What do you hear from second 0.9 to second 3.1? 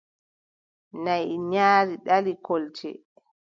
Naʼi nyaari ɗali kolce.